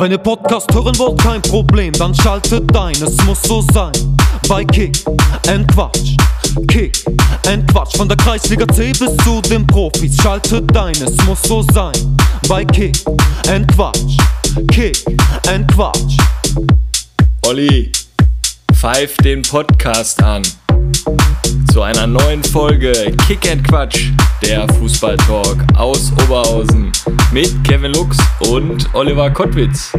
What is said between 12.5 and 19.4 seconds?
Kick and Quatsch, Kick and Quatsch. Olli, pfeif